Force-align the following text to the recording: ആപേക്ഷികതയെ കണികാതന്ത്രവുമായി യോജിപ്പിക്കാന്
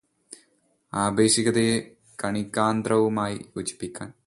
ആപേക്ഷികതയെ 0.93 1.75
കണികാതന്ത്രവുമായി 2.19 3.37
യോജിപ്പിക്കാന് 3.57 4.13